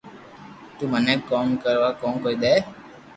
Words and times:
تو 0.75 0.83
مني 0.91 1.15
ڪوم 1.29 1.47
ڪروا 1.63 1.89
ڪون 2.01 2.13
ڪئي 2.23 2.35
دي 2.43 2.55